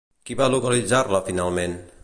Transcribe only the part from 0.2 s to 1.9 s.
Qui va localitzar-la finalment?